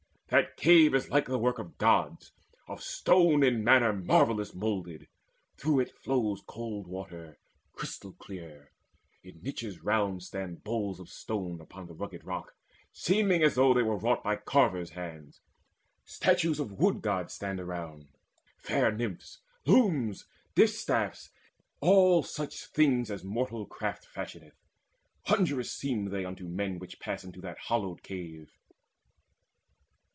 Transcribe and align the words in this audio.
That 0.33 0.55
cave 0.55 0.95
is 0.95 1.09
like 1.09 1.25
the 1.25 1.37
work 1.37 1.59
of 1.59 1.77
gods, 1.77 2.31
of 2.65 2.81
stone 2.81 3.43
In 3.43 3.65
manner 3.65 3.91
marvellous 3.91 4.53
moulded: 4.55 5.09
through 5.57 5.81
it 5.81 5.91
flows 5.91 6.41
Cold 6.47 6.87
water 6.87 7.37
crystal 7.73 8.13
clear: 8.13 8.71
in 9.25 9.41
niches 9.43 9.83
round 9.83 10.23
Stand 10.23 10.63
bowls 10.63 11.01
of 11.01 11.09
stone 11.09 11.59
upon 11.59 11.87
the 11.87 11.93
rugged 11.93 12.23
rock, 12.23 12.55
Seeming 12.93 13.43
as 13.43 13.55
they 13.55 13.61
were 13.61 13.97
wrought 13.97 14.23
by 14.23 14.37
carvers' 14.37 14.91
hands. 14.91 15.41
Statues 16.05 16.61
of 16.61 16.71
Wood 16.79 17.01
gods 17.01 17.33
stand 17.33 17.59
around, 17.59 18.07
fair 18.57 18.89
Nymphs, 18.89 19.39
Looms, 19.65 20.27
distaffs, 20.55 21.31
all 21.81 22.23
such 22.23 22.67
things 22.67 23.11
as 23.11 23.25
mortal 23.25 23.65
craft 23.65 24.05
Fashioneth. 24.05 24.63
Wondrous 25.29 25.73
seem 25.73 26.05
they 26.05 26.23
unto 26.23 26.47
men 26.47 26.79
Which 26.79 27.01
pass 27.01 27.25
into 27.25 27.41
that 27.41 27.57
hallowed 27.67 28.01
cave. 28.01 28.57